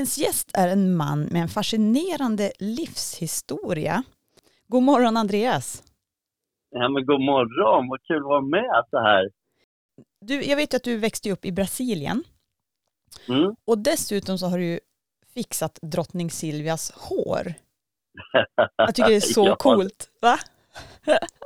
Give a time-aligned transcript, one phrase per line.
[0.00, 4.02] Dagens gäst är en man med en fascinerande livshistoria.
[4.68, 5.82] God morgon Andreas!
[6.70, 9.30] Ja men god morgon, vad kul att vara med så här.
[10.20, 12.24] Du, jag vet att du växte upp i Brasilien.
[13.28, 13.54] Mm.
[13.64, 14.80] Och dessutom så har du
[15.34, 17.54] fixat drottning Silvias hår.
[18.76, 20.10] Jag tycker det är så ja, coolt.
[20.20, 20.38] Va?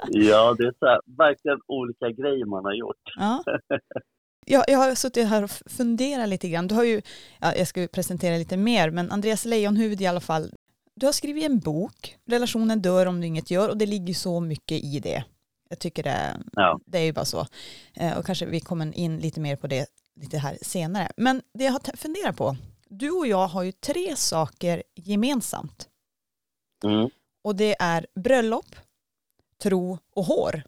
[0.08, 3.12] ja, det är så här, verkligen olika grejer man har gjort.
[3.16, 3.44] Ja.
[4.46, 6.68] Jag, jag har suttit här och funderat lite grann.
[6.68, 7.02] Du har ju,
[7.40, 10.52] ja, jag ska presentera lite mer, men Andreas Leijonhufvud i alla fall.
[10.96, 14.40] Du har skrivit en bok, Relationen dör om du inget gör, och det ligger så
[14.40, 15.24] mycket i det.
[15.68, 16.80] Jag tycker det, Ja.
[16.86, 17.46] det är ju bara så.
[17.94, 19.86] Eh, och kanske vi kommer in lite mer på det
[20.20, 21.08] lite här senare.
[21.16, 22.56] Men det jag har funderat på,
[22.88, 25.88] du och jag har ju tre saker gemensamt.
[26.84, 27.10] Mm.
[27.44, 28.76] Och det är bröllop,
[29.62, 30.62] tro och hår.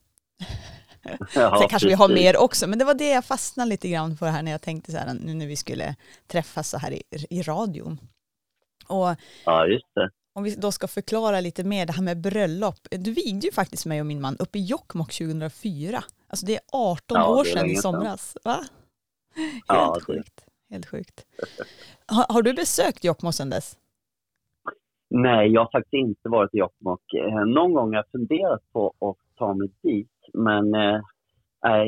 [1.35, 4.17] Ja, Sen kanske vi har mer också, men det var det jag fastnade lite grann
[4.17, 5.95] för här när jag tänkte så här nu när vi skulle
[6.27, 7.99] träffas så här i, i radion.
[8.89, 9.07] Och
[9.45, 10.11] Ja, just det.
[10.35, 12.79] om vi då ska förklara lite mer det här med bröllop.
[12.91, 16.05] Du vigde ju faktiskt mig och min man uppe i Jokkmokk 2004.
[16.29, 18.37] Alltså det är 18 Ja, år sedan i somras.
[18.45, 18.61] Va?
[19.37, 20.45] Helt Ja, sjukt.
[20.71, 21.27] Helt sjukt.
[22.07, 23.77] Har, har du besökt Jokkmokk sedan dess?
[25.11, 27.15] Nej, jag har faktiskt inte varit i Jokkmokk.
[27.15, 31.01] Eh, Någon gång har jag funderat på att ta mig dit, men eh,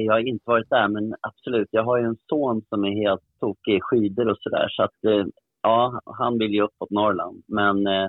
[0.07, 0.89] jag har inte varit där.
[0.89, 4.69] Men absolut, jag har ju en son som är helt tokig i skidor och sådär.
[4.69, 5.27] Så att, eh,
[5.63, 7.43] ja, han vill ju uppåt Norrland.
[7.47, 8.09] Men eh,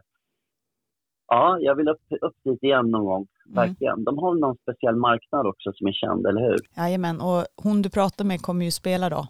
[1.28, 3.28] ja, jag vill upp, upp dit igen någon gång.
[3.56, 4.04] Verkligen.
[4.04, 6.58] De har någon speciell marknad också som är känd, eller hur?
[6.78, 9.28] Jajamän, och hon du pratar med kommer ju spela då,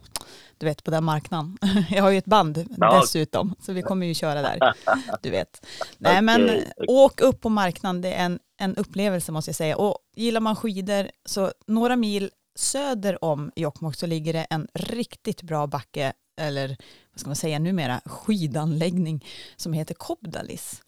[0.58, 1.58] du vet på den marknaden.
[1.90, 3.00] Jag har ju ett band Ja.
[3.02, 4.58] dessutom, så vi kommer ju köra där,
[5.24, 5.68] du vet.
[5.98, 6.86] Nej men Okej, okej.
[6.90, 9.78] åk upp på marknaden, det är en, en upplevelse måste jag säga.
[9.78, 15.44] Och gillar man skidor, så några mil söder om Jokkmokk så ligger det en riktigt
[15.44, 16.68] bra backe, eller
[17.12, 19.26] vad ska man säga numera, skidanläggning
[19.56, 20.84] som heter Kobdalis.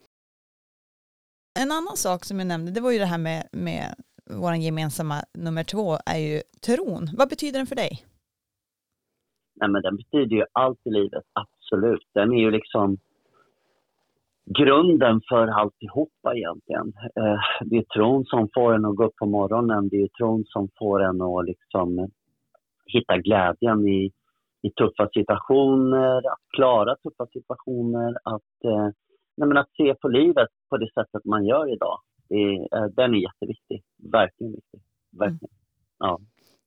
[1.59, 3.95] En annan sak som jag nämnde, det var ju det här med, med
[4.29, 7.09] vår gemensamma nummer två, är ju tron.
[7.17, 8.05] Vad betyder den för dig?
[9.55, 12.07] Nej, men den betyder ju allt i livet, absolut.
[12.13, 12.97] Den är ju liksom
[14.59, 16.94] grunden för alltihopa egentligen.
[17.16, 19.89] Eh, det är tron som får en att gå upp på morgonen.
[19.89, 22.09] Det är tron som får en att liksom
[22.85, 24.11] hitta glädjen i,
[24.61, 28.90] i tuffa situationer, att klara tuffa situationer, att, eh,
[29.38, 32.00] nej, att se på livet på det sättet man gör idag.
[32.29, 33.84] Är, eh, den är jätteviktig.
[34.11, 34.81] Verkligen viktig.
[35.19, 35.56] Verkligen.
[36.00, 36.19] Ja.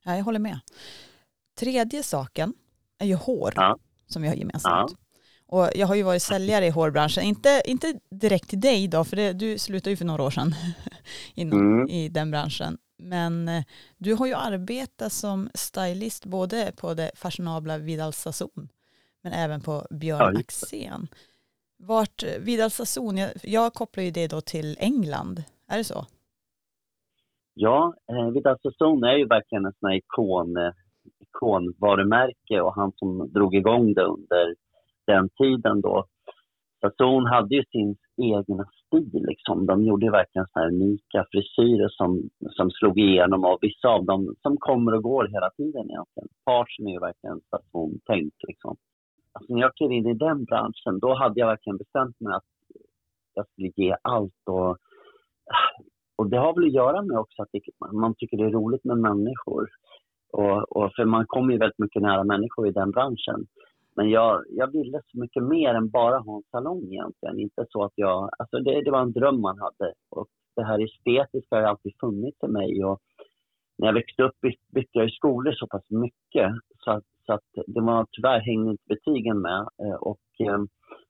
[0.04, 0.58] Ja, jag håller med.
[1.60, 2.52] Tredje saken
[2.98, 3.76] är ju hår Ja.
[4.06, 4.90] som vi har gemensamt.
[5.46, 9.16] Och jag har ju varit säljare i hårbranschen, inte, inte direkt till dig då, för
[9.16, 10.54] det, du slutade ju för några år sedan
[11.34, 11.88] inom, Mm.
[11.88, 12.78] i den branschen.
[12.98, 13.64] Men eh,
[13.98, 18.68] du har ju arbetat som stylist både på det fashionabla Vidal Sassoon
[19.22, 21.08] men även på Björn Ja, Axén.
[21.78, 26.06] Vart eh, Vidal Sassoon, jag, jag kopplar ju det då till England, är det så?
[27.54, 30.72] Ja, eh, Vidal Sassoon är ju verkligen en sån här ikon, eh,
[31.20, 34.54] ikonvarumärke och han som drog igång det under
[35.06, 36.04] den tiden då.
[36.80, 39.66] Sassoon hade ju sin egna stil liksom.
[39.66, 44.34] De gjorde verkligen såna här unika frisyrer som, som slog igenom och vissa av dem
[44.42, 46.28] som kommer och går hela tiden egentligen.
[46.44, 48.36] Parsen är ju verkligen Sassoon-tänkt.
[48.48, 48.76] liksom.
[49.32, 52.50] Alltså när jag klev in i den branschen då hade jag verkligen bestämt mig att
[53.34, 54.76] jag skulle ge allt och
[56.16, 57.60] och det har väl att göra med också att det,
[57.92, 59.68] man tycker det är roligt med människor.
[60.32, 63.46] Och, och för man kommer ju väldigt mycket nära människor i den branschen.
[63.96, 67.38] Men jag, jag ville så mycket mer än bara ha en salong egentligen.
[67.38, 69.92] Inte så att jag, alltså det, det var en dröm man hade.
[70.10, 72.84] Och det här estetiska har alltid funnits i mig.
[72.84, 73.00] Och
[73.78, 74.40] när jag växte upp
[74.74, 76.50] bytte jag i skolor så pass mycket.
[76.84, 79.68] Så att, så att det var tyvärr hängde inte betygen med.
[79.82, 80.58] Eh, och, eh,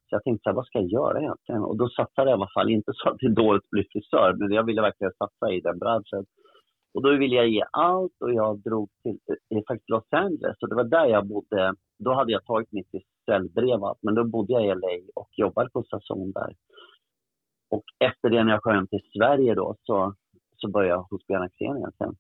[0.07, 1.63] så jag tänkte så här, vad ska jag göra egentligen?
[1.63, 3.85] Och då satsade jag i alla fall, inte så att det är dåligt att bli
[3.93, 6.25] frisör, men jag ville verkligen satsa i den branschen.
[6.95, 9.19] Och då ville jag ge allt och jag drog till
[9.55, 11.75] eh, faktiskt Los Angeles och det var där jag bodde.
[11.99, 12.89] Då hade jag tagit mitt
[13.83, 16.57] allt, men då bodde jag i LA och jobbade på station där.
[17.71, 20.15] Och efter det när jag kom hem till Sverige då så,
[20.57, 22.17] så började jag hos Björn Axén egentligen.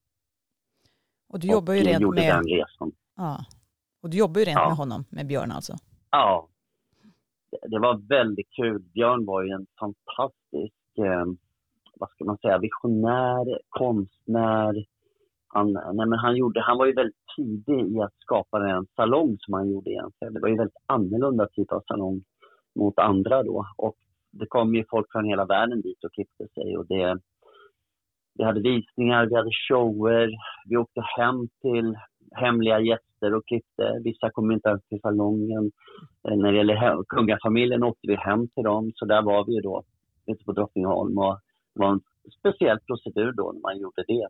[1.29, 2.93] Och du jobbar ju och rent med, den resan.
[3.17, 3.38] ja,
[4.03, 4.69] och du jobbar ju rent Ja.
[4.69, 5.73] med honom, med Björn alltså.
[6.11, 6.49] Ja,
[7.50, 8.79] det- det var väldigt kul.
[8.82, 11.25] Björn var ju en fantastisk, eh,
[12.04, 14.84] vad ska man säga, visionär, konstnär.
[15.48, 19.36] Han, nej men han, gjorde, han var ju väldigt tidig i att skapa en salong
[19.40, 20.34] som han gjorde egentligen.
[20.34, 22.22] Det var ju väldigt annorlunda typ av salong
[22.74, 23.66] mot andra då.
[23.76, 23.94] Och
[24.32, 26.76] det kom ju folk från hela världen dit och klippte sig.
[26.76, 27.18] Och det,
[28.34, 30.30] vi hade visningar, vi hade shower,
[30.68, 31.94] vi åkte hem till
[32.34, 34.00] hemliga gäster och klippte.
[34.04, 35.70] Vissa kom inte ens till salongen.
[36.28, 39.60] Eh, när det gäller kungafamiljen åkte vi hem till dem, så där var vi ju
[39.60, 39.82] då
[40.26, 41.18] ute på Drottningholm.
[41.18, 41.38] Och
[41.75, 42.00] var en
[42.38, 44.29] speciell procedur då när man gjorde det.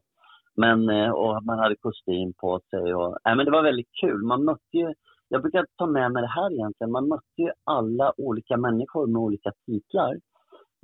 [0.57, 2.95] Men, eh, och man hade kostym på sig.
[2.95, 4.23] Och, äh, men det var väldigt kul.
[4.23, 4.95] Man mötte ju,
[5.29, 6.91] jag brukar ta med mig det här egentligen.
[6.91, 10.21] Man mötte ju alla olika människor med olika titlar.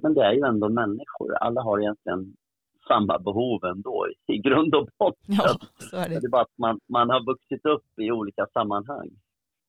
[0.03, 1.35] Men det är ju ändå människor.
[1.35, 2.35] Alla har egentligen
[2.89, 5.35] samma behov ändå i grund och botten.
[5.39, 5.57] Ja,
[5.91, 6.21] så är det.
[6.21, 9.11] det är bara att man, man har vuxit upp i olika sammanhang.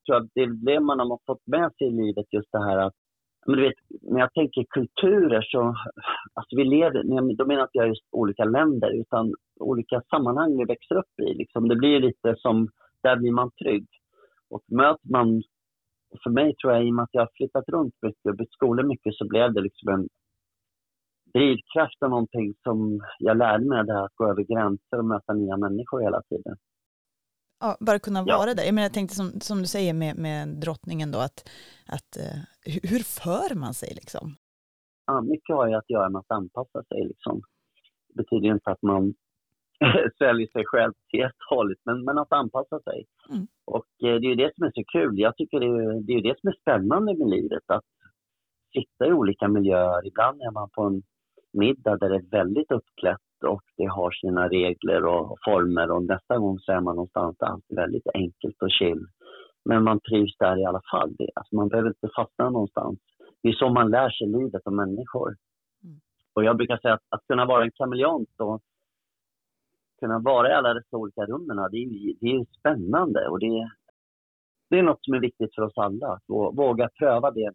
[0.06, 2.94] Så det är det man har fått med sig i livet, just det här att
[3.46, 5.76] men du vet, när jag tänker kulturer så,
[6.34, 7.04] alltså vi lever,
[7.36, 11.34] då menar jag inte jag just olika länder utan olika sammanhang vi växer upp i.
[11.34, 11.68] Liksom.
[11.68, 12.70] Det blir lite som,
[13.04, 13.88] där blir man trygg.
[14.50, 15.42] Och möter man,
[16.24, 18.52] för mig tror jag i och med att jag har flyttat runt mycket och bytt
[18.52, 20.08] skolor mycket så blev det liksom en
[21.34, 25.34] drivkraft och någonting som jag lärde mig det här att gå över gränser och möta
[25.34, 26.56] nya människor hela tiden.
[27.62, 28.54] Ja, bara kunna vara ja.
[28.54, 28.63] där.
[28.63, 31.40] Jag, menar, jag tänkte som, som du säger med, med drottningen då, att,
[31.96, 32.38] att uh,
[32.92, 34.36] hur för man sig liksom?
[35.06, 37.42] Ja, mycket har ju att göra med att anpassa sig liksom.
[38.08, 39.13] Det betyder inte att man
[40.18, 43.06] säljer sig själv helt och hållet, men, men att anpassa sig.
[43.30, 43.48] Mm.
[43.66, 45.19] Och eh, det är ju det som är så kul.
[45.19, 47.86] Jag tycker det är, det är det som är spännande med livet, att
[48.74, 50.07] sitta i olika miljöer.
[50.07, 51.04] Ibland är man på en
[51.54, 56.38] middag där det är väldigt uppklätt och det har sina regler och former och nästa
[56.38, 59.06] gång så är man någonstans där allt är väldigt enkelt och chill.
[59.66, 61.16] Men man trivs där i alla fall.
[61.18, 63.00] Det, alltså man behöver inte fastna någonstans.
[63.44, 65.36] Det är så man lär sig livet och människor.
[65.84, 66.00] Mm.
[66.34, 68.62] Och jag brukar säga att, att kunna vara en kameleont och
[70.00, 73.72] kunna vara i alla dessa olika rummen, det är, det är spännande och det,
[74.70, 76.08] det är något som är viktigt för oss alla.
[76.08, 76.24] Att
[76.58, 77.52] våga pröva det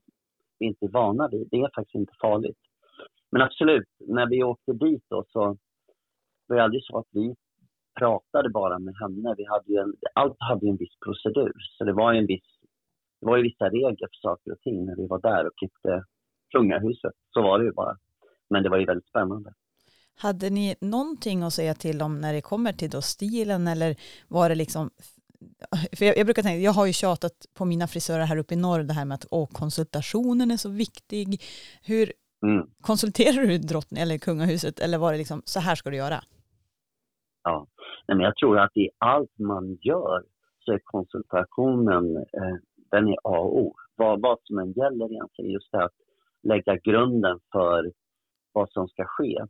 [0.59, 1.49] vi inte är vana vid.
[1.51, 2.59] Det är faktiskt inte farligt.
[3.31, 5.57] Men absolut, när vi åkte dit då så
[6.47, 7.35] var det aldrig så att vi
[7.99, 9.35] pratade bara med henne.
[9.37, 11.53] Vi hade ju en, allt hade en viss procedur.
[11.79, 12.49] Så det var, en viss,
[13.21, 16.05] det var ju vissa regler för saker och ting när vi var där och klippte
[16.53, 17.15] kungahuset.
[17.35, 17.97] Så var det ju bara.
[18.51, 19.53] Men det var ju väldigt spännande.
[20.19, 23.97] Hade ni någonting att säga till om när det kommer till då stilen eller
[24.29, 24.91] var det liksom
[25.99, 28.57] för jag, jag, brukar tänka, jag har ju tjatat på mina frisörer här uppe i
[28.57, 31.43] norr det här med att åh, konsultationen är så viktig.
[31.83, 32.67] Hur, Mm.
[32.81, 36.25] Konsulterar du drottning eller kungahuset eller var det liksom så här ska du göra?
[37.49, 37.67] Ja,
[38.09, 40.23] Nej, men jag tror att i allt man gör
[40.59, 42.57] så är konsultationen, eh,
[42.91, 43.75] den är A och O.
[43.97, 45.93] Vad, vad som än gäller egentligen, just det att
[46.43, 47.93] lägga grunden för
[48.53, 49.45] vad som ska ske.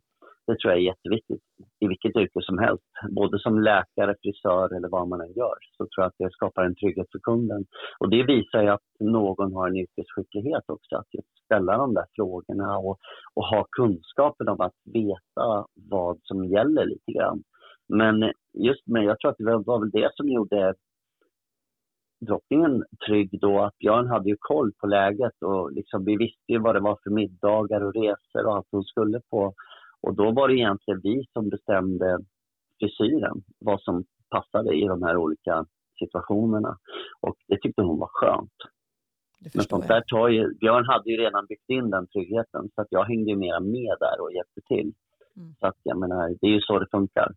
[0.47, 1.41] Det tror jag är jätteviktigt
[1.79, 2.83] i vilket yrke som helst.
[3.09, 6.63] Både som läkare, frisör eller vad man än gör så tror jag att det skapar
[6.63, 7.65] en trygghet för kunden.
[7.99, 11.07] Och det visar ju att någon har en yrkesskicklighet också, att
[11.45, 12.97] ställa de där frågorna och,
[13.33, 17.43] och ha kunskapen om att veta vad som gäller lite grann.
[17.89, 20.73] Men just med, jag tror att det var väl det som gjorde
[22.19, 26.59] drottningen trygg då att Björn hade ju koll på läget och liksom, vi visste ju
[26.59, 29.53] vad det var för middagar och resor och allt hon skulle på.
[30.01, 32.19] Och då var det egentligen vi som bestämde
[32.79, 35.65] frisyren, vad som passade i de här olika
[35.99, 36.77] situationerna.
[37.21, 38.57] Och det tyckte hon var skönt.
[39.53, 42.87] Men sånt där tar ju, Björn hade ju redan byggt in den tryggheten så att
[42.89, 44.93] jag hängde ju mera med där och hjälpte till.
[45.35, 45.55] Mm.
[45.59, 47.31] Så att jag menar, det är ju så det funkar.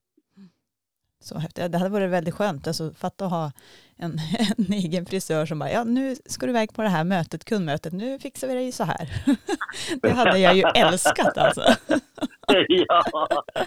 [1.22, 1.72] Så häftigt.
[1.72, 2.66] Det hade varit väldigt skönt.
[2.66, 3.52] Alltså, fatta att ha
[3.96, 4.18] en,
[4.58, 7.92] en egen frisör som bara, ja nu ska du iväg på det här mötet, kundmötet,
[7.92, 9.24] nu fixar vi dig så här.
[10.02, 11.64] Det hade jag ju älskat alltså.
[12.68, 13.04] Ja,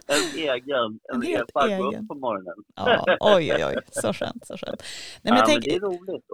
[0.07, 2.07] en egen, en, en helt egen.
[2.07, 2.53] på morgonen.
[2.75, 4.83] Ja, oj, oj, oj, så skönt, så skönt.
[5.22, 6.25] Nej, men, ja, tänk, men det är roligt.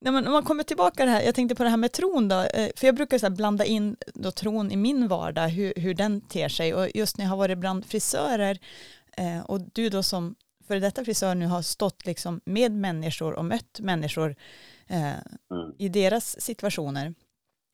[0.00, 2.28] Nej, men om man kommer tillbaka det här, jag tänkte på det här med tron
[2.28, 5.94] då, eh, för jag brukar så blanda in då tron i min vardag, hur, hur
[5.94, 8.58] den ter sig och just när jag har varit bland frisörer
[9.16, 10.34] eh, och du då som
[10.72, 14.30] före detta frisör nu har stått liksom med människor och mött människor
[14.88, 15.18] eh,
[15.50, 15.72] mm.
[15.78, 17.14] i deras situationer.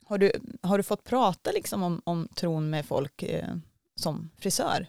[0.09, 0.31] Har du,
[0.63, 3.55] har du fått prata liksom om, om tron med folk eh,
[3.95, 4.81] som frisör?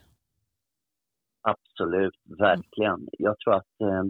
[1.41, 3.07] Absolut, verkligen.
[3.11, 4.03] Jag tror att eh,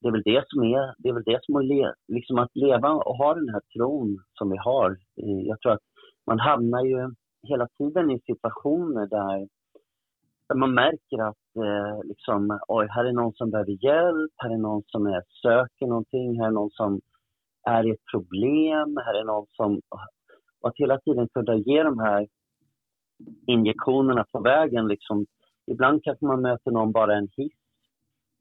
[0.00, 2.50] det är väl det som är, det är väl det som är le, liksom att
[2.54, 4.90] leva och ha den här tron som vi har.
[5.22, 5.86] Eh, jag tror att
[6.26, 7.14] man hamnar ju
[7.48, 9.48] hela tiden i situationer där
[10.54, 14.82] man märker att eh, liksom, oj, här är någon som behöver hjälp, här är någon
[14.86, 17.00] som är, söker någonting, här är någon som
[17.66, 19.80] är i ett problem, här är någon som...
[20.60, 22.26] Och att hela tiden kunna ge de här
[23.46, 24.88] injektionerna på vägen.
[24.88, 25.26] Liksom.
[25.66, 27.52] Ibland kanske man möter någon bara en hiss.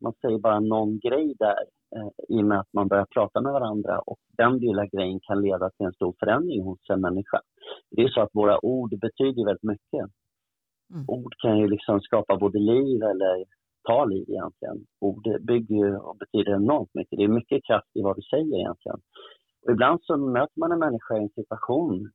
[0.02, 1.64] Man säger bara någon grej där
[1.96, 5.42] eh, i och med att man börjar prata med varandra och den lilla grejen kan
[5.42, 7.42] leda till en stor förändring hos en människa.
[7.92, 10.10] Det är så att våra ord betyder väldigt mycket.
[10.94, 11.06] Mm.
[11.08, 13.46] Ord kan ju liksom skapa både liv eller
[13.88, 14.86] ta liv egentligen.
[15.00, 17.18] Ord bygger och betyder enormt mycket.
[17.18, 19.00] Det är mycket kraft i vad du säger egentligen.
[19.66, 22.12] Och ibland så möter man en människa i en situation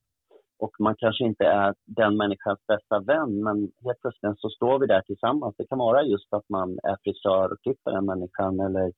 [0.58, 4.86] och man kanske inte är den människans bästa vän men helt plötsligt så står vi
[4.86, 5.54] där tillsammans.
[5.58, 8.92] Det kan vara just att man är frisör och klipper den människan eller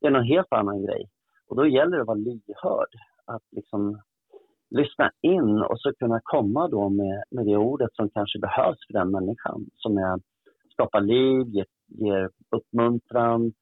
[0.00, 1.08] det är någon helt annan grej.
[1.48, 2.92] Och då gäller det att vara lyhörd.
[3.26, 4.00] Att liksom
[4.78, 8.92] lyssna in och så kunna komma då med, med det ordet som kanske behövs för
[8.98, 9.66] den människan.
[9.74, 10.20] Som är
[10.72, 13.52] skapar liv, ger, ger uppmuntran,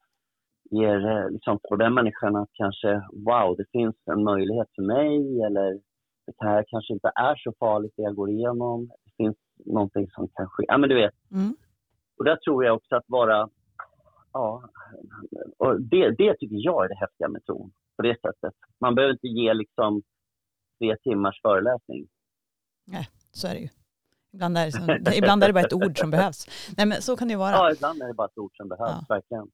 [0.71, 5.41] ger eh, liksom för den människan att kanske wow, det finns en möjlighet för mig
[5.41, 5.79] eller
[6.25, 8.87] det här kanske inte är så farligt det jag går igenom.
[9.05, 10.63] Det finns någonting som kan ske.
[10.67, 11.13] Ja, men du vet.
[11.31, 11.55] Mm.
[12.17, 13.49] Och där tror jag också att vara
[14.33, 14.63] Ja,
[15.57, 18.53] och det, det tycker jag är det häftiga med tron, på det sättet.
[18.79, 20.01] Man behöver inte ge liksom
[20.83, 22.07] tre timmars föreläsning.
[22.85, 23.69] Nej, så är det ju.
[24.33, 26.47] Ibland är, det, som, ibland är det bara ett ord som behövs.
[26.77, 27.51] Nej, men så kan det ju vara.
[27.51, 29.15] Ja, ibland är det bara ett ord som behövs, ja.
[29.15, 29.47] verkligen.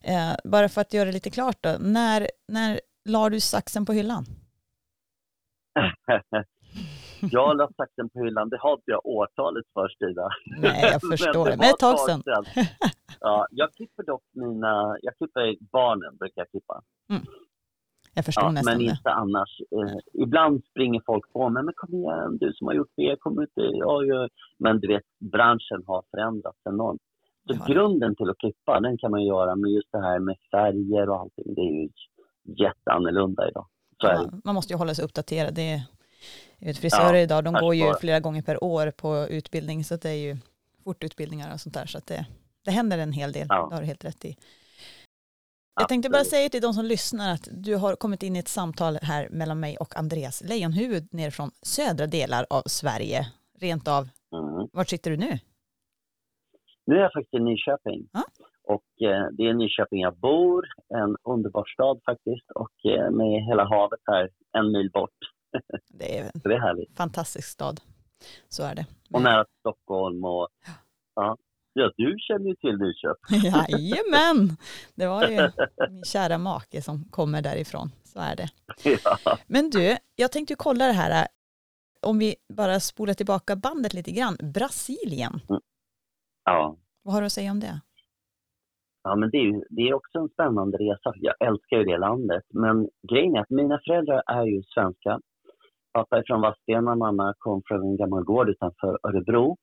[0.00, 3.92] Eh, bara för att göra det lite klart då, när, när la du saxen på
[3.92, 4.24] hyllan?
[7.20, 10.28] jag la saxen på hyllan, det har inte jag årtalet för Stina.
[10.60, 12.22] Nej, jag förstår det, men ett tag sedan.
[13.20, 16.82] ja, jag klipper dock mina, jag klipper barnen brukar jag klippa.
[17.10, 17.22] Mm.
[18.16, 19.12] Jag förstår ja, nästan Men inte det.
[19.12, 19.60] annars.
[19.76, 23.42] Eh, ibland springer folk på mig, men kom igen, du som har gjort det, kom
[23.42, 24.28] ut ja, ja.
[24.58, 27.00] Men du vet, branschen har förändrats enormt.
[27.46, 27.74] Så ja.
[27.74, 31.20] grunden till att klippa, den kan man göra, men just det här med färger och
[31.20, 31.88] allting, det är ju
[32.64, 33.66] jätteannorlunda idag.
[33.98, 35.54] Ja, man måste ju hålla sig uppdaterad.
[35.54, 35.82] Det
[36.58, 40.28] är, frisörer idag, de går ju flera gånger per år på utbildning, så det är
[40.28, 40.36] ju
[40.84, 42.26] fortutbildningar och sånt där, så att det,
[42.64, 43.66] det händer en hel del, ja.
[43.70, 44.36] det har du helt rätt i.
[45.80, 48.48] Jag tänkte bara säga till de som lyssnar att du har kommit in i ett
[48.48, 53.26] samtal här mellan mig och Andreas Lejonhuvud ner från södra delar av Sverige.
[53.60, 54.68] Rent av, mm.
[54.72, 55.38] var sitter du nu?
[56.86, 58.08] Nu är jag faktiskt i Nyköping.
[58.12, 58.22] Ah?
[58.62, 60.64] Och eh, det är Nyköping jag bor,
[60.94, 65.18] en underbar stad faktiskt och eh, med hela havet här en mil bort.
[65.88, 66.96] Det är, Så det är härligt.
[66.96, 67.80] Fantastisk stad,
[68.48, 68.86] så är det.
[69.12, 70.72] Och nära Stockholm och ja,
[71.16, 71.36] Ja,
[71.96, 73.50] du känner ju till Nyköping.
[73.52, 74.56] Jajamän!
[74.94, 75.36] Det var ju
[75.90, 77.90] min kära make som kommer därifrån.
[78.04, 78.48] Så är det.
[79.04, 79.38] Ja.
[79.46, 81.26] Men du, jag tänkte kolla det här,
[82.02, 84.36] om vi bara spolar tillbaka bandet lite grann.
[84.54, 85.40] Brasilien.
[85.48, 85.60] Mm.
[86.44, 86.76] Ja.
[87.02, 87.80] Vad har du att säga om det?
[89.02, 91.12] Ja, men det är, det är också en spännande resa.
[91.16, 92.44] Jag älskar ju det landet.
[92.48, 95.20] Men grejen är att mina föräldrar är ju svenska.
[95.92, 99.56] Pappa är från Vadstena, mamma kom från en gammal gård utanför Örebro.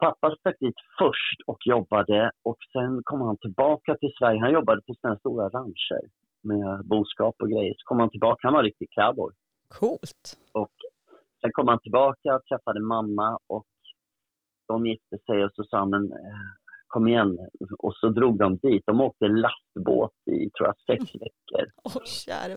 [0.00, 4.40] Pappa stack dit först och jobbade och sen kom han tillbaka till Sverige.
[4.40, 6.02] Han jobbade på sådana stora rancher
[6.42, 7.74] med boskap och grejer.
[7.78, 9.32] Så kom han tillbaka, han var riktig cowboy.
[9.68, 10.38] Coolt.
[10.52, 10.72] Och
[11.40, 13.66] sen kom han tillbaka, och träffade mamma och
[14.68, 16.10] de gifte sig och så sa han, eh,
[16.86, 17.38] kom igen.
[17.78, 18.82] Och så drog de dit.
[18.86, 21.20] De åkte lastbåt i, tror jag, sex mm.
[21.24, 21.64] veckor.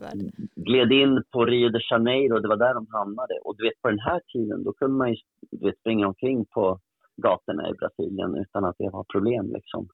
[0.00, 0.32] Värld.
[0.56, 3.34] Gled in på Rio de Janeiro, det var där de hamnade.
[3.44, 5.16] Och du vet, på den här tiden, då kunde man ju
[5.50, 6.80] du vet, springa omkring på
[7.16, 9.52] gatorna i Brasilien utan att det var problem.
[9.52, 9.88] Liksom.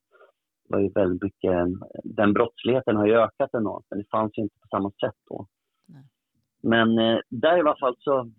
[0.64, 1.52] Det var ju väldigt mycket,
[2.04, 5.46] den brottsligheten har ju ökat enormt, men det fanns ju inte på samma sätt då.
[5.86, 6.04] Nej.
[6.62, 8.30] Men eh, där i alla fall så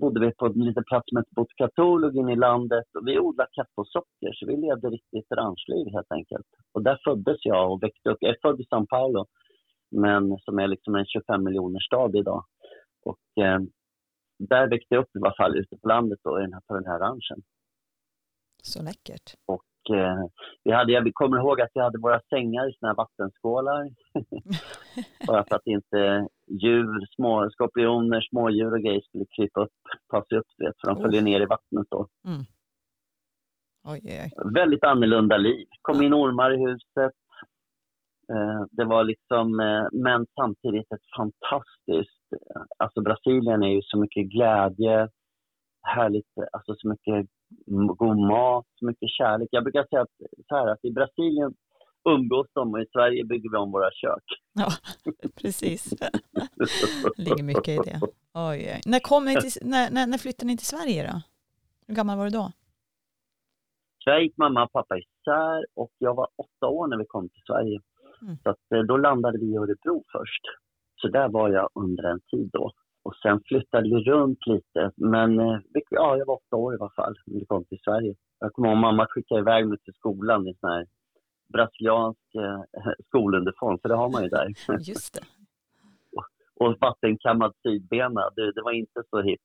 [0.00, 3.50] bodde vi på en liten plats som hette Botkatolog in i landet och vi odlade
[3.52, 6.46] kaffe och socker så vi levde riktigt ranchliv helt enkelt.
[6.72, 8.18] Och där föddes jag och växte upp.
[8.20, 9.26] Jag är född i São Paulo,
[9.90, 12.44] men som är liksom en 25 miljoner stad idag.
[13.04, 13.60] Och eh,
[14.38, 16.86] där växte jag upp i alla fall ute på landet då, den här, på den
[16.86, 17.42] här ranchen.
[18.62, 19.34] Så läckert.
[19.46, 20.24] Och eh,
[20.64, 23.90] vi hade, jag kommer ihåg att vi hade våra sängar i såna här vattenskålar.
[25.26, 26.28] Bara för att inte
[26.62, 31.02] djur, små skorpioner, smådjur och grejer skulle krypa upp, ta sig upp, vet, för de
[31.02, 32.08] följer ner i vattnet då.
[32.26, 32.44] Mm.
[33.86, 34.52] Oj, oj.
[34.54, 35.66] Väldigt annorlunda liv.
[35.82, 37.12] kom in ormar i huset,
[38.70, 42.24] det var liksom, eh, men samtidigt ett fantastiskt,
[42.78, 45.08] alltså Brasilien är ju så mycket glädje,
[45.82, 47.26] härligt, alltså så mycket
[47.96, 49.48] god mat, så mycket kärlek.
[49.50, 50.16] Jag brukar säga att,
[50.48, 51.54] så här, att i Brasilien
[52.08, 54.24] umgås de och i Sverige bygger vi om våra kök.
[54.52, 54.68] Ja,
[55.42, 55.90] precis.
[55.90, 56.10] Det
[57.16, 58.00] ligger mycket i det.
[58.34, 61.20] Oj, När, kom ni till, när, när, när flyttade ni till Sverige då?
[61.86, 62.52] Hur gammal var du då?
[64.04, 67.42] Jag gick mamma och pappa isär och jag var åtta år när vi kom till
[67.46, 67.80] Sverige.
[68.24, 68.36] Mm.
[68.42, 70.42] Så att, eh, då landade vi i Örebro först.
[71.00, 72.72] Så där var jag under en tid då.
[73.04, 74.90] Och sen flyttade vi runt lite.
[74.96, 75.58] Men eh,
[75.90, 78.14] ja, jag var åtta år i alla fall när vi kom till Sverige.
[78.38, 80.86] Jag kommer ihåg mamma skickade iväg mig till skolan i sån här
[81.52, 84.48] brasiliansk eh, skoluniform, för det har man ju där.
[84.78, 85.20] Just det.
[86.16, 86.26] och,
[86.66, 89.42] och vattenkammad sidbena, det, det var inte så hippt.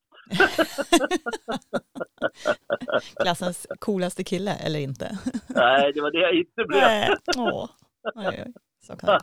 [3.21, 5.19] Klassens coolaste kille eller inte?
[5.47, 6.81] Nej, det var det jag inte blev.
[6.81, 7.09] Nej.
[7.37, 7.69] Åh.
[8.15, 8.53] Oj, oj.
[8.87, 9.19] Det.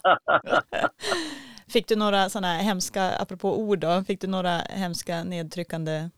[1.73, 6.11] Fick du några sådana hemska, apropå ord då, fick du några hemska nedtryckande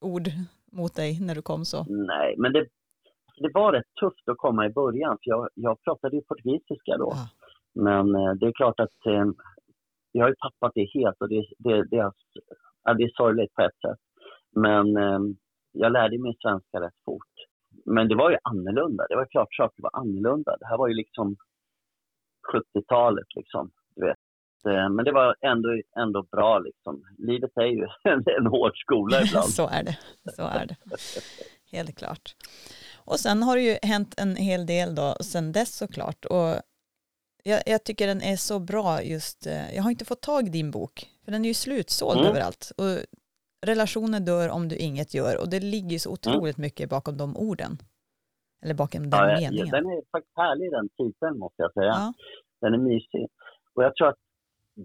[0.00, 0.28] ord
[0.72, 1.84] mot dig när du kom så?
[1.88, 2.66] Nej, men det,
[3.38, 7.12] det var rätt tufft att komma i början, för jag, jag pratade ju portugisiska då.
[7.14, 7.28] Ja.
[7.74, 9.26] Men eh, det är klart att eh,
[10.12, 12.12] jag har ju tappat det helt och det, det, det, är,
[12.84, 14.00] ja, det är sorgligt på ett sätt.
[14.52, 15.20] Men eh,
[15.72, 17.34] jag lärde mig svenska rätt fort.
[17.84, 19.06] Men det var ju annorlunda.
[19.08, 20.56] Det var klart saker var annorlunda.
[20.60, 21.36] Det här var ju liksom
[22.52, 23.70] 70-talet liksom.
[23.96, 24.16] Du vet.
[24.68, 27.02] Eh, Men det var ändå, ändå bra liksom.
[27.18, 29.48] Livet är ju en, en hård skola ibland.
[29.50, 29.98] så är det.
[30.36, 30.76] Så är det.
[31.72, 32.34] Helt klart.
[32.96, 36.24] Och sen har det ju hänt en hel del då sen dess såklart.
[36.24, 36.54] Och
[37.42, 40.50] jag, jag tycker den är så bra just, eh, jag har inte fått tag i
[40.50, 42.30] din bok, för den är ju slutsåld Mm.
[42.30, 42.72] överallt.
[42.76, 42.98] Och
[43.66, 47.78] relationer dör om du inget gör och det ligger så otroligt mycket bakom de orden.
[48.66, 49.20] Eller bakom den.
[49.20, 49.70] Ja, meningen.
[49.76, 51.94] den är faktiskt härlig den titeln måste jag säga.
[52.02, 52.12] Ja.
[52.60, 53.26] Den är mysig.
[53.74, 54.22] Och jag tror att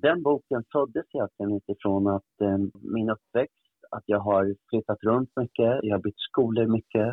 [0.05, 2.57] den boken föddes egentligen utifrån att eh,
[2.95, 7.07] min uppväxt, att jag har flyttat runt mycket, jag har bytt skolor mycket.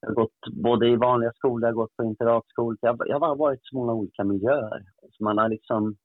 [0.00, 2.78] Jag har gått både i vanliga skolor, jag har gått på internatskolor.
[2.80, 4.82] Jag, jag har varit i så många olika miljöer.
[5.12, 5.96] Så man har liksom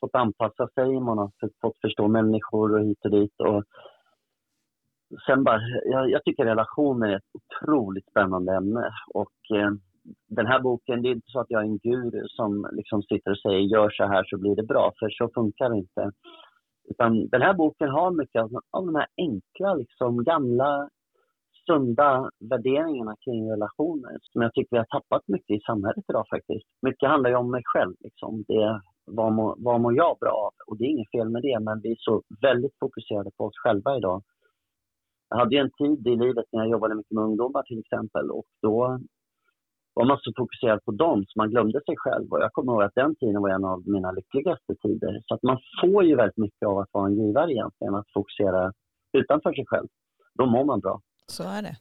[0.00, 3.40] fått anpassa sig, man har fått förstå människor och hit och dit.
[3.40, 3.64] Och
[5.26, 8.90] sen bara, jag, jag tycker relationer är ett otroligt spännande ämne.
[9.14, 9.70] Och eh,
[10.28, 13.30] den här boken, det är inte så att jag är en guru som liksom sitter
[13.30, 16.10] och säger gör så här så blir det bra, för så funkar det inte.
[16.90, 20.88] Utan den här boken har mycket av, av de här enkla, liksom, gamla,
[21.66, 26.66] sunda värderingarna kring relationer som jag tycker vi har tappat mycket i samhället idag faktiskt.
[26.82, 27.94] Mycket handlar ju om mig själv.
[28.00, 28.44] Liksom.
[28.48, 30.52] Det, vad, mår, vad mår jag bra av?
[30.66, 33.58] Och det är inget fel med det, men vi är så väldigt fokuserade på oss
[33.62, 34.22] själva idag.
[35.34, 38.30] Jag hade ju en tid i livet när jag jobbade mycket med ungdomar till exempel
[38.30, 39.00] och då
[39.94, 42.32] var man så fokuserad på dem så man glömde sig själv.
[42.32, 45.22] Och jag kommer ihåg att den tiden var en av mina lyckligaste tider.
[45.26, 48.72] Så att man får ju väldigt mycket av att vara en givare egentligen, att fokusera
[49.12, 49.88] utanför sig själv.
[50.34, 51.00] Då mår man bra.
[51.26, 51.76] Så är det.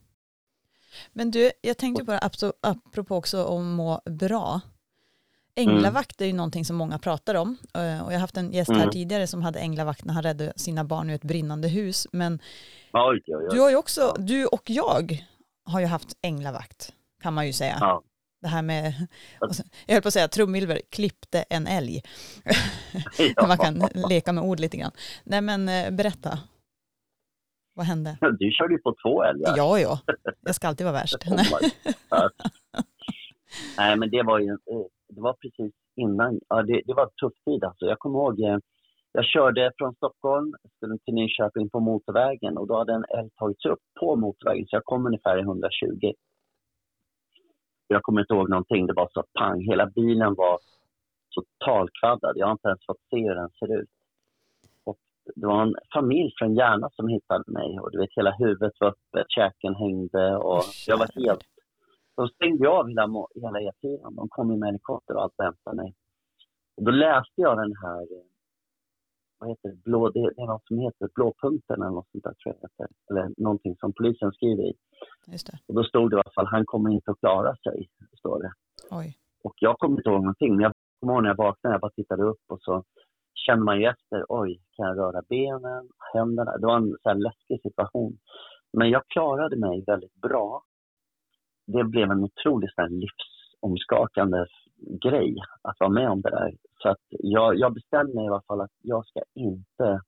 [1.13, 4.61] Men du, jag tänkte bara apro- apropå också om må bra.
[5.55, 7.57] Änglavakt är ju någonting som många pratar om.
[7.73, 8.89] eh, Och jag har haft en gäst här Mm.
[8.89, 12.07] tidigare som hade änglavakt när han räddade sina barn ur ett brinnande hus.
[12.11, 12.39] Men
[12.93, 13.47] Oj, oj, oj.
[13.51, 15.25] du har ju också, du och jag
[15.65, 17.77] har ju haft änglavakt kan man ju säga.
[17.79, 18.03] Ja.
[18.41, 18.93] Det här med,
[19.85, 22.01] jag höll på att säga trumvilver, klippte en älg.
[23.35, 23.47] Ja.
[23.47, 24.91] Man kan leka med ord lite grann.
[25.23, 26.39] Nej men eh, berätta.
[27.75, 28.17] Vad hände?
[28.39, 29.53] Du körde ju på två älgar.
[29.57, 29.99] Ja, ja.
[30.41, 31.15] Jag ska alltid vara värst.
[31.27, 31.41] Oh.
[33.77, 34.55] Nej, men det var ju, eh,
[35.15, 37.85] det var precis innan, ja, det, det var en tuff tid alltså.
[37.85, 38.57] Jag kommer ihåg, eh,
[39.11, 43.65] jag körde från Stockholm, skulle till Nyköping på motorvägen och då hade en älg tagits
[43.65, 46.13] upp på motorvägen så jag kom ungefär i 120.
[47.87, 50.59] Jag kommer inte ihåg någonting, det var så pang, hela bilen var
[51.35, 52.33] totalkvaddad.
[52.35, 53.89] Jag har inte ens fått se hur den ser ut.
[54.83, 54.97] Och
[55.35, 58.87] det var en familj från Järna som hittade mig och du vet hela huvudet var
[58.87, 61.52] öppet, käken hängde och jag var helt
[62.15, 64.15] de stängde av hela, hela E4.
[64.15, 65.93] De kom med helikopter och allt och hämtade mig.
[66.77, 68.25] Och då läste jag den här, eh,
[69.39, 72.55] vad heter det, blå, det, är något som heter Blåpunkten eller något sånt där tror
[72.55, 72.87] jag heter.
[73.09, 74.73] Eller någonting som polisen skriver i.
[75.27, 75.59] Just det.
[75.67, 78.51] Och då stod det i alla fall, han kommer inte att klara sig, står det.
[78.91, 79.17] Oj.
[79.43, 81.91] Och jag kommer inte ihåg någonting, men jag kommer ihåg när jag vaknade, jag bara
[81.91, 82.83] tittade upp och så
[83.45, 86.57] känner man ju efter, oj, kan jag röra benen, händerna?
[86.57, 88.17] Det var en så här läskig situation.
[88.73, 90.63] Men jag klarade mig väldigt bra.
[91.65, 94.45] Det blev en otroligt sån här livsomskakande
[95.01, 96.53] grej att vara med om det där.
[96.81, 100.01] Så att jag, jag bestämde mig i alla fall att jag ska inte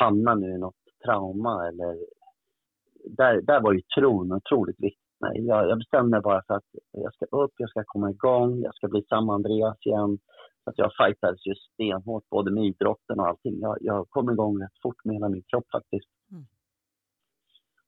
[0.00, 1.98] hamna nu i något trauma eller...
[3.04, 5.46] Där, där var ju tron otroligt viktig för mig.
[5.46, 8.74] Jag, jag bestämde mig bara för att jag ska upp, jag ska komma igång, jag
[8.74, 10.18] ska bli samma Andreas igen.
[10.64, 13.60] Så att jag fightades ju stenhårt både med idrotten och allting.
[13.60, 16.08] Jag, jag kom igång rätt fort med hela min kropp faktiskt.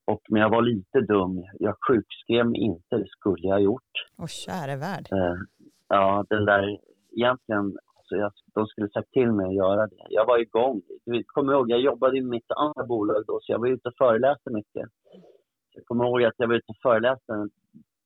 [0.07, 1.45] Och, men jag var lite dum.
[1.59, 3.93] Jag sjukskrev mig inte, det skulle jag ha gjort.
[4.19, 5.09] Åh käre värld.
[5.12, 5.37] Eh,
[5.88, 6.79] ja, den där,
[7.17, 7.64] egentligen,
[7.97, 10.07] alltså jag, de skulle sagt till mig att göra det.
[10.09, 10.83] Jag var igång.
[11.05, 13.97] Du kommer ihåg, jag jobbade i mitt andra bolag då, så jag var ute och
[13.99, 14.88] föreläste mycket.
[15.75, 17.49] Jag kommer ihåg att jag var ute och föreläste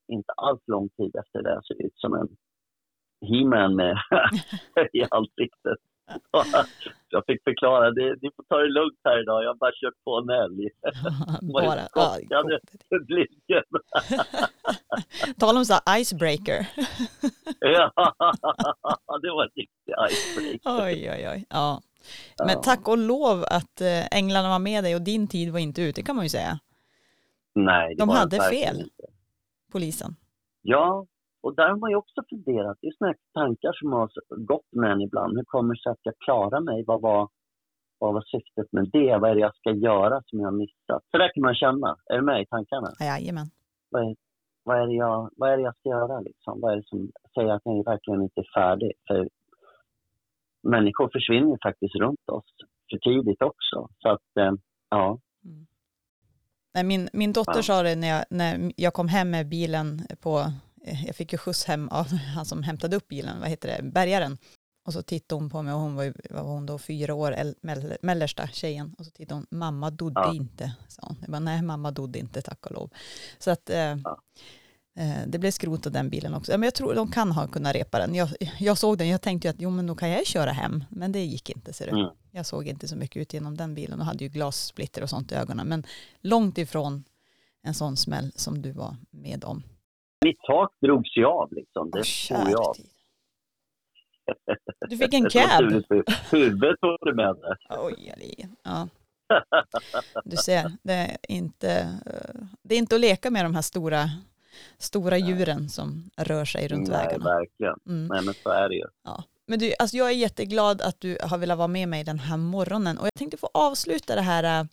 [0.09, 1.51] inte alls lång tid efter det.
[1.51, 2.29] Jag såg ut som en
[3.77, 3.97] med
[4.93, 5.79] i ansiktet.
[7.09, 10.05] jag fick förklara, det, ni får ta det lugnt här idag, jag har bara kört
[10.05, 10.69] på en älg.
[11.53, 12.61] Bara, chockade.
[12.91, 13.65] Publiken.
[15.39, 16.67] Tala om så icebreaker.
[17.61, 17.93] ja,
[19.23, 20.85] det var en riktig icebreaker.
[20.87, 21.45] Oj, oj, oj.
[21.51, 21.81] Ja.
[22.47, 25.83] Men tack och lov att eh, änglarna var med dig och din tid var inte
[25.83, 26.59] ute kan man ju säga.
[27.55, 28.77] Nej, det De var hade fel.
[28.77, 28.91] inte.
[29.73, 30.17] Polisen.
[30.63, 31.07] Ja,
[31.41, 32.79] och där har man ju också funderat.
[32.81, 35.37] Det är här tankar som har gått med en ibland.
[35.37, 36.85] Hur kommer det sig att jag klarar mig?
[36.87, 37.29] Vad var,
[37.99, 39.17] vad var syftet med det?
[39.19, 41.03] Vad är det jag ska göra som jag har missat?
[41.11, 41.97] Så där kan man känna.
[42.07, 42.89] Är du med i tankarna?
[43.01, 43.47] Jajamän.
[43.91, 44.17] Vad är,
[44.63, 46.61] vad är, det, jag, vad är det jag ska göra liksom?
[46.61, 48.93] Vad är det som säger att jag verkligen inte är färdig?
[49.09, 49.29] För
[50.63, 52.45] människor försvinner faktiskt runt oss
[52.91, 53.89] för tidigt också.
[53.99, 54.53] Så att, eh,
[54.91, 55.19] ja.
[56.75, 57.63] Nej, min, min dotter Ja.
[57.63, 60.45] sa det när jag, när jag kom hem med bilen på,
[61.07, 64.39] jag fick ju skjuts hem av han som hämtade upp bilen, vad heter det, bärgaren.
[64.87, 67.33] Och så tittade hon på mig och hon var, ju- var hon då, fyra år,
[67.33, 68.95] äl- mellersta tjejen.
[68.99, 70.35] Och så tittade hon, mamma dodde Ja.
[70.35, 71.17] inte, sa hon.
[71.21, 72.91] Jag bara, nej mamma dodde inte, tack och lov.
[73.39, 74.19] Så att eh, Ja.
[74.99, 76.53] eh, det blev skrot av den bilen också.
[76.53, 78.15] Ja, Men jag tror de kan ha kunnat repa den.
[78.15, 80.85] Jag, jag såg den, jag tänkte ju att jo men då kan jag köra hem.
[80.91, 81.93] Men det gick inte ser du.
[82.01, 82.11] Mm.
[82.31, 85.33] Jag såg inte så mycket ut genom den bilen och hade ju glassplitter och sånt
[85.33, 85.69] i ögonen.
[85.69, 85.85] Men
[86.21, 87.05] långt ifrån
[87.63, 89.63] en sån smäll som du var med om.
[90.25, 91.91] Mitt tak drogs ju av liksom.
[91.91, 92.75] Det tog jag.
[94.89, 95.65] Du fick en cab.
[96.31, 97.57] Huvudet var det med det.
[97.79, 98.89] Oj, ja.
[100.25, 101.71] Du ser, det är, inte,
[102.07, 104.11] eh, det är inte att leka med de här stora,
[104.79, 107.25] stora djuren som rör sig runt Nej, vägarna.
[107.25, 107.75] verkligen.
[107.87, 108.07] Mm.
[108.07, 108.85] Nej, men så är det ju.
[109.05, 109.25] Ja.
[109.47, 112.37] Men du, alltså jag är jätteglad att du har velat vara med mig den här
[112.37, 114.67] morgonen och jag tänkte få avsluta det här,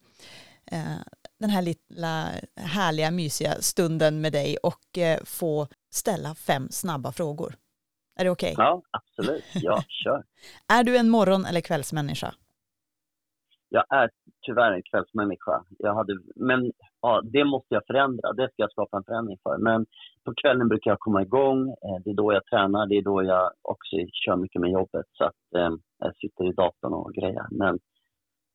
[0.71, 0.95] eh,
[1.39, 7.55] den här lilla härliga mysiga stunden med dig och eh, få ställa fem snabba frågor.
[8.19, 8.53] Är det okej?
[8.57, 9.43] Ja, absolut.
[9.53, 10.23] Ja, kör.
[10.79, 12.33] Är du en morgon eller kvällsmänniska?
[13.69, 14.09] Jag är
[14.41, 15.63] tyvärr en kvällsmänniska.
[15.77, 16.71] Jag hade, men
[17.01, 18.33] ja, det måste jag förändra.
[18.33, 19.57] Det ska jag skapa en förändring för.
[19.57, 19.85] Men
[20.23, 21.69] på kvällen brukar jag komma igång.
[21.69, 22.87] Eh, Det är då jag tränar.
[22.87, 23.95] Det är då jag också
[24.25, 25.05] kör mycket med jobbet.
[25.11, 27.45] Så att eh, jag sitter i datorn och grejer.
[27.51, 27.79] Men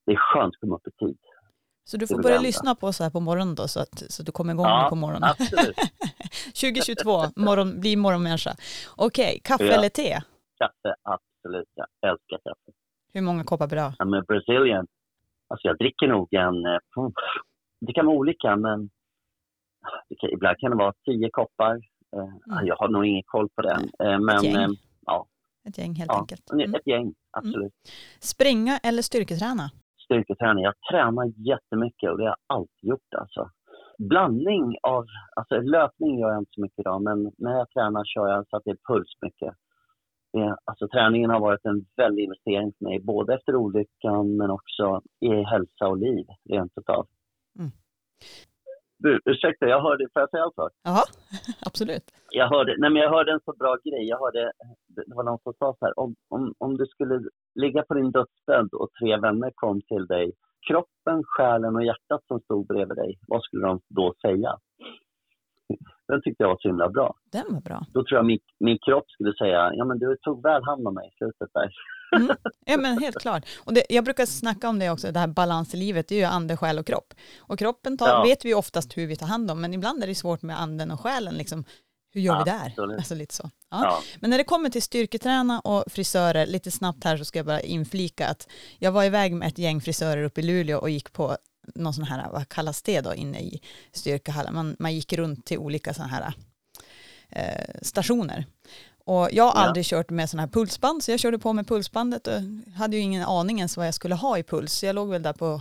[0.07, 1.19] det är skönt att komma upp i tid.
[1.91, 4.23] Så du får börja jag lyssna på så här på morgonen då så att, så
[4.23, 5.25] att du kommer igång Ja, på morgonen.
[5.25, 5.77] Absolut.
[6.61, 8.57] 2022, morgon, bli morgonmänniska.
[8.97, 9.73] Okej, kaffe Ja.
[9.73, 10.21] eller te?
[10.59, 11.69] Kaffe, absolut.
[11.75, 12.71] Jag älskar kaffe.
[13.13, 13.93] Hur många koppar per dag?
[13.99, 14.87] Ja, men Brazilian,
[15.49, 16.67] alltså jag dricker nog en...
[16.67, 16.79] eh,
[17.87, 18.91] Det kan vara olika, men
[20.21, 21.75] kan, ibland kan det vara tio koppar.
[22.17, 23.91] Eh, Jag har nog ingen koll på den.
[24.03, 24.69] Eh, Ett men gäng, eh,
[25.07, 25.27] ja,
[25.69, 26.51] ett gäng helt ja, enkelt.
[26.53, 26.75] Mm.
[26.75, 27.73] ett gäng, absolut.
[28.21, 29.71] Springa eller styrketräna?
[30.11, 33.15] Styrketräning, jag tränar jättemycket och det har jag alltid gjort.
[33.19, 33.51] Alltså.
[33.99, 35.05] Blandning av,
[35.37, 38.57] alltså löpning gör jag inte så mycket idag, men när jag tränar kör jag så
[38.57, 39.55] att det är puls mycket.
[40.33, 45.01] Det, alltså, träningen har varit en väldig investering för mig, både efter olyckan men också
[45.21, 47.07] i hälsa och liv, rent utav.
[47.59, 47.71] Mm.
[49.03, 50.73] Du, ursäkta, jag hörde, får jag säga en sak?
[50.83, 51.05] Jaha,
[51.69, 52.07] absolut.
[52.31, 54.05] Jag hörde, nej men jag hörde en så bra grej.
[54.09, 54.53] Jag hörde,
[54.89, 57.21] det var någon som sa så här, om, om, om du skulle
[57.55, 60.33] ligga på din dödsbädd och tre vänner kom till dig,
[60.69, 64.53] kroppen, själen och hjärtat som stod bredvid dig, vad skulle de då säga?
[66.09, 67.15] Den tyckte jag var så himla bra.
[67.33, 67.81] Den var bra.
[67.95, 70.95] Då tror jag min, min kropp skulle säga, ja men du tog väl hand om
[70.95, 71.71] mig i slutet där.
[72.17, 72.37] Mm.
[72.67, 73.45] Ja men helt klart.
[73.57, 76.19] Och det, jag brukar snacka om det också, det här balans i livet, det är
[76.19, 77.15] ju ande, själ och kropp.
[77.39, 78.23] Och kroppen tar, Ja.
[78.23, 80.91] vet vi oftast hur vi tar hand om, men ibland är det svårt med anden
[80.91, 81.35] och själen.
[81.35, 81.65] Liksom.
[82.13, 82.67] Hur gör vi där?
[82.67, 82.97] Absolut.
[82.99, 83.51] Alltså lite så.
[83.71, 83.79] Ja.
[83.85, 84.03] Ja.
[84.21, 87.61] Men när det kommer till styrketräna och frisörer, lite snabbt här så ska jag bara
[87.61, 91.37] inflika att jag var iväg med ett gäng frisörer uppe i Luleå och gick på
[91.75, 93.61] någon sån här, vad kallas det då, inne i
[93.93, 94.55] styrkehallen.
[94.55, 96.33] Man, man gick runt till olika sådana här
[97.29, 98.47] eh, stationer.
[99.05, 99.67] Och jag har Ja.
[99.67, 102.35] aldrig kört med sådana här pulsband, så jag körde på med pulsbandet och
[102.77, 104.73] hade ju ingen aning ens vad jag skulle ha i puls.
[104.73, 105.61] Så jag låg väl där på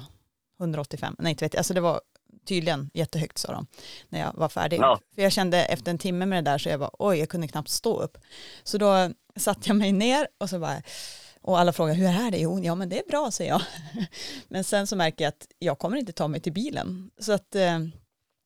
[0.59, 2.01] 185, nej inte vet jag, alltså det var
[2.45, 3.67] tydligen jättehögt sa de
[4.09, 4.79] när jag var färdig.
[4.79, 4.99] Ja.
[5.15, 7.47] För jag kände efter en timme med det där så jag bara oj, jag kunde
[7.47, 8.17] knappt stå upp.
[8.63, 10.81] Så då satte jag mig ner och så bara
[11.41, 12.37] och alla frågar hur är det?
[12.37, 13.61] Jo, ja men det är bra säger jag.
[14.47, 17.11] Men sen så märker jag att jag kommer inte ta mig till bilen.
[17.19, 17.79] Så att eh,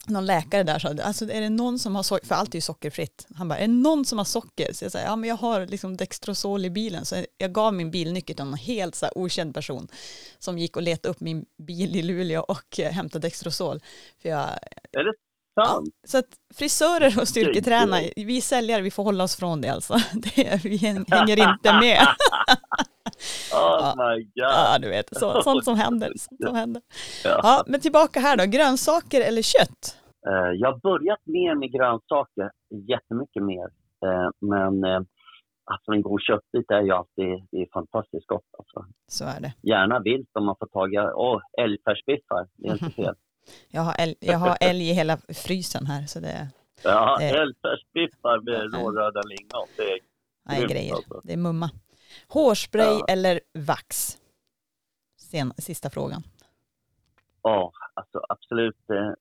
[0.07, 2.61] någon läkare där sa, alltså är det någon som har socker, för allt är ju
[2.61, 3.27] sockerfritt.
[3.35, 4.73] Han bara, är det någon som har socker?
[4.73, 7.05] Så jag säger, ja men jag har liksom Dextrosol i bilen.
[7.05, 9.87] Så jag gav min bilnyckel till en helt så här okänd person
[10.39, 13.81] som gick och letade upp min bil i Luleå och eh, hämtade Dextrosol.
[14.21, 14.49] För jag,
[14.91, 15.13] Är det
[15.55, 15.89] ja, sant?
[16.07, 19.93] så att frisörer och styrketränare, vi säljare, vi får hålla oss från det alltså.
[20.13, 22.07] Det, vi hänger inte med.
[23.53, 24.31] Oh my god.
[24.33, 26.11] Ja, du vet, så, sånt som händer.
[26.17, 26.81] Sånt som händer.
[27.23, 27.39] Ja.
[27.43, 29.97] Ja, men tillbaka här då, grönsaker eller kött?
[30.27, 32.51] Eh, Jag har börjat mer med grönsaker,
[32.87, 33.65] jättemycket mer.
[34.05, 35.01] Eh, Men eh,
[35.71, 38.49] alltså en god köttbit är ju alltid det är fantastiskt gott.
[38.57, 38.85] Alltså.
[39.11, 39.53] Så är det.
[39.61, 43.15] Gärna vilt om man får tag i åh, älgfärsbiffar, det är inte fel.
[43.71, 46.47] Jag har, älg, jag har älg i hela frysen här, så det
[46.83, 47.31] Ja, Eh.
[47.31, 49.99] älgfärsbiffar med råröda lingon, det är
[50.57, 50.95] Grymt, grejer.
[50.95, 51.21] alltså.
[51.23, 51.69] Det är mumma.
[52.27, 53.05] Hårspray Ja.
[53.09, 54.17] eller vax?
[55.19, 56.23] sen, sista frågan.
[57.41, 58.89] Ja, alltså absolut.
[58.89, 59.11] eh,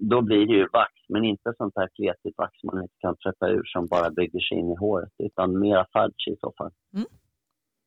[0.00, 3.48] Då blir det ju vax, men inte sånt här kletigt vax man inte kan tvätta
[3.48, 6.70] ur som bara bygger sig in i håret, utan mera fudge i så fall.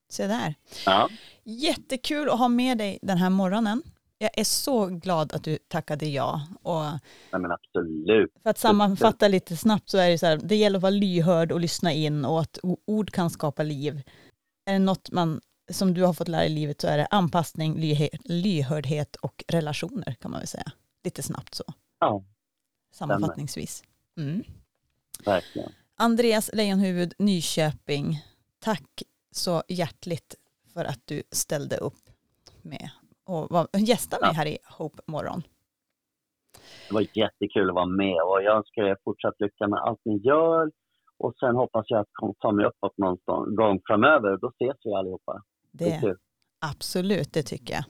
[0.09, 0.53] Se där.
[0.85, 1.09] Ja,
[1.43, 3.81] Jättekul att ha med dig den här morgonen.
[4.21, 6.47] Jag är så glad att du tackade ja.
[6.61, 8.33] Och nej, men absolut.
[8.43, 11.51] för att sammanfatta lite snabbt så är det så här, det gäller att vara lyhörd
[11.51, 14.01] och lyssna in och att ord kan skapa liv.
[14.65, 17.99] Är det något man, som du har fått lära i livet så är det anpassning,
[18.23, 20.71] lyhördhet och relationer kan man väl säga.
[21.03, 21.63] Lite snabbt så,
[21.99, 22.23] Ja,
[22.93, 23.83] sammanfattningsvis.
[24.17, 24.43] Mm.
[25.25, 25.71] verkligen.
[25.95, 28.25] Andreas Lejonhuvud, Nyköping,
[28.59, 30.35] tack så hjärtligt
[30.73, 32.09] för att du ställde upp
[32.61, 32.89] med
[33.33, 34.33] och var, gästa mig Ja.
[34.37, 35.41] här i Hope Morgon.
[36.87, 40.17] Det var jättekul att vara med och jag önskar er fortsatt lycka med allt ni
[40.17, 40.71] gör.
[41.17, 42.07] Och sen hoppas jag att
[42.39, 44.37] ta mig uppåt någon gång framöver.
[44.37, 45.43] Då ses vi allihopa.
[45.71, 46.15] Det Det,
[46.61, 47.83] absolut, det tycker jag.